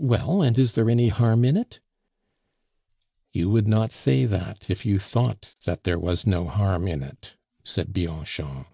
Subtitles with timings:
[0.00, 1.78] "Well, and is there any harm in it?"
[3.32, 7.36] "You would not say that if you thought that there was no harm in it,"
[7.62, 8.66] said Bianchon.